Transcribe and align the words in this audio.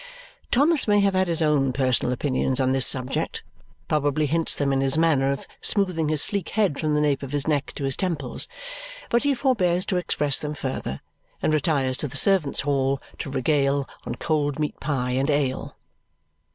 Thomas 0.49 0.87
may 0.87 0.99
have 1.01 1.13
his 1.13 1.43
own 1.43 1.73
personal 1.73 2.11
opinions 2.11 2.59
on 2.59 2.71
this 2.71 2.87
subject, 2.87 3.43
probably 3.87 4.25
hints 4.25 4.55
them 4.55 4.73
in 4.73 4.81
his 4.81 4.97
manner 4.97 5.31
of 5.31 5.45
smoothing 5.61 6.09
his 6.09 6.23
sleek 6.23 6.49
head 6.49 6.79
from 6.79 6.95
the 6.95 7.01
nape 7.01 7.21
of 7.21 7.33
his 7.33 7.47
neck 7.47 7.71
to 7.75 7.83
his 7.83 7.95
temples, 7.95 8.47
but 9.11 9.21
he 9.21 9.35
forbears 9.35 9.85
to 9.85 9.97
express 9.97 10.39
them 10.39 10.55
further 10.55 11.01
and 11.39 11.53
retires 11.53 11.97
to 11.97 12.07
the 12.07 12.17
servants' 12.17 12.61
hall 12.61 12.99
to 13.19 13.29
regale 13.29 13.87
on 14.03 14.15
cold 14.15 14.57
meat 14.57 14.79
pie 14.79 15.11
and 15.11 15.29
ale. 15.29 15.77